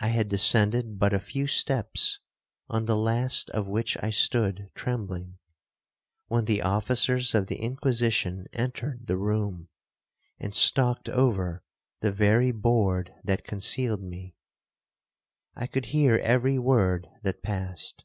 [0.00, 2.18] 'I had descended but a few steps,
[2.68, 5.38] on the last of which I stood trembling,
[6.26, 9.68] when the officers of the Inquisition entered the room,
[10.40, 11.62] and stalked over
[12.00, 14.34] the very board that concealed me.
[15.54, 18.04] I could hear every word that passed.